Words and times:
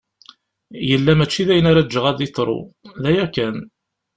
Yella 0.89 1.13
mačči 1.19 1.47
d 1.47 1.49
ayen 1.51 1.69
ara 1.71 1.85
ǧǧeɣ 1.85 2.05
ad 2.07 2.19
yeḍru, 2.21 2.59
d 3.01 3.03
aya 3.09 3.25
kan. 3.35 3.57